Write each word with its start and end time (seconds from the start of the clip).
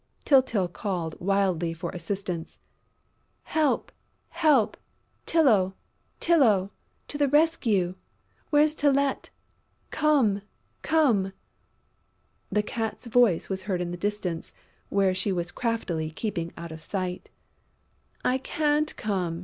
Tyltyl 0.25 0.67
called 0.67 1.13
wildly 1.19 1.75
for 1.75 1.91
assistance: 1.91 2.57
"Help! 3.43 3.91
Help!... 4.29 4.75
Tylô! 5.27 5.73
Tylô!... 6.19 6.71
To 7.07 7.19
the 7.19 7.27
rescue!... 7.27 7.93
Where 8.49 8.63
is 8.63 8.73
Tylette?... 8.73 9.29
Come! 9.91 10.41
Come!..." 10.81 11.33
The 12.51 12.63
Cat's 12.63 13.05
voice 13.05 13.47
was 13.47 13.61
heard 13.69 13.79
in 13.79 13.91
the 13.91 13.95
distance, 13.95 14.53
where 14.89 15.13
she 15.13 15.31
was 15.31 15.51
craftily 15.51 16.09
keeping 16.09 16.51
out 16.57 16.71
of 16.71 16.81
sight: 16.81 17.29
"I 18.25 18.39
can't 18.39 18.95
come!" 18.97 19.39